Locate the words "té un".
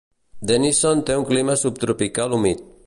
1.11-1.29